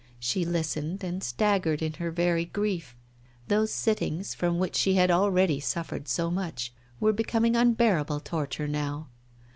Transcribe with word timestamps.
She 0.17 0.45
listened, 0.45 1.03
and 1.03 1.23
staggered 1.23 1.83
in 1.83 1.93
her 2.01 2.09
very 2.09 2.45
grief. 2.45 2.95
Those 3.49 3.71
sittings, 3.71 4.33
from 4.33 4.57
which 4.57 4.75
she 4.75 4.95
had 4.95 5.11
already 5.11 5.59
suffered 5.59 6.07
so 6.07 6.31
much, 6.31 6.73
were 6.99 7.13
becoming 7.13 7.55
unbearable 7.55 8.21
torture 8.21 8.67
now. 8.67 9.09